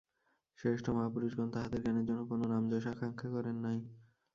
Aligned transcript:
শ্রেষ্ঠ 0.57 0.85
মহাপুরুষগণ 0.89 1.47
তাঁহাদের 1.49 1.81
জ্ঞানের 1.81 2.05
জন্য 2.05 2.21
কোন 2.25 2.41
নাম-যশ 2.47 2.85
আকাঙ্ক্ষা 2.87 3.27
করেন 3.29 3.55
নাই। 3.55 3.79